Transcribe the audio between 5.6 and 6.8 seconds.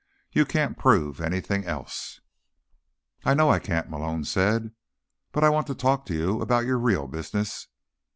to talk to you about your